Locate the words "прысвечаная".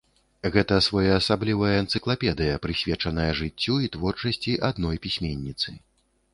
2.65-3.29